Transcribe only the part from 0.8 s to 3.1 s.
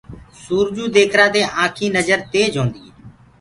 ديکرآ دي آنٚکينٚ نجر تيج هونٚدي هي